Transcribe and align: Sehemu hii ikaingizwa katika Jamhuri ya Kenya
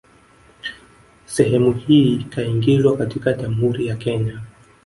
Sehemu 1.25 1.71
hii 1.73 2.13
ikaingizwa 2.15 2.97
katika 2.97 3.33
Jamhuri 3.33 3.87
ya 3.87 3.95
Kenya 3.95 4.41